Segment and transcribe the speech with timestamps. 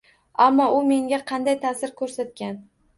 [0.45, 2.63] Ammo u menga qanday ta’sir ko’rsatgan.